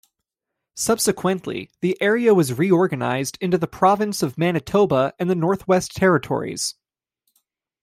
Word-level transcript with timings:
Subsequently, 0.73 1.69
the 1.81 1.95
area 2.01 2.33
was 2.33 2.57
re-organized 2.57 3.37
into 3.39 3.59
the 3.59 3.67
province 3.67 4.23
of 4.23 4.35
Manitoba 4.35 5.13
and 5.19 5.29
the 5.29 5.35
Northwest 5.35 5.91
Territories. 5.95 6.73